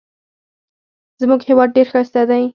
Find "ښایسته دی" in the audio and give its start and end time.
1.91-2.43